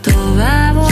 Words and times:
cuánto 0.00 0.10
va 0.36 0.91